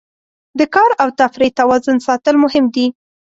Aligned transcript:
د 0.59 0.61
کار 0.75 0.91
او 1.01 1.07
تفریح 1.19 1.51
توازن 1.59 1.97
ساتل 2.07 2.35
مهم 2.43 2.65
دي. 2.75 2.85